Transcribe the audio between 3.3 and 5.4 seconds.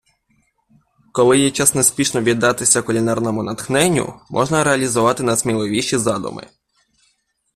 натхненню, можна реалізувати